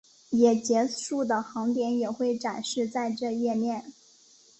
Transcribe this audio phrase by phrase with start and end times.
[0.31, 3.93] 也结束的航点也会展示在这页面。